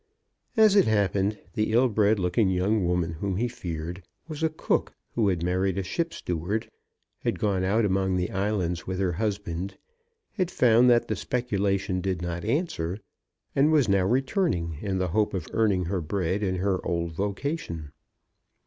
As 0.57 0.75
it 0.75 0.85
happened, 0.87 1.37
the 1.53 1.71
ill 1.73 1.87
bred 1.87 2.17
looking 2.17 2.49
young 2.49 2.87
woman 2.87 3.13
whom 3.13 3.35
he 3.37 3.47
feared, 3.47 4.01
was 4.27 4.41
a 4.41 4.49
cook 4.49 4.95
who 5.13 5.27
had 5.27 5.43
married 5.43 5.77
a 5.77 5.83
ship 5.83 6.11
steward, 6.11 6.71
had 7.19 7.37
gone 7.37 7.63
out 7.63 7.85
among 7.85 8.15
the 8.15 8.31
islands 8.31 8.87
with 8.87 8.97
her 8.97 9.11
husband, 9.11 9.77
had 10.33 10.49
found 10.49 10.89
that 10.89 11.07
the 11.07 11.15
speculation 11.15 12.01
did 12.01 12.19
not 12.19 12.43
answer, 12.43 12.97
and 13.55 13.71
was 13.71 13.87
now 13.87 14.05
returning 14.07 14.79
in 14.81 14.97
the 14.97 15.09
hope 15.09 15.35
of 15.35 15.45
earning 15.53 15.85
her 15.85 16.01
bread 16.01 16.41
in 16.41 16.55
her 16.55 16.83
old 16.83 17.11
vocation. 17.11 17.91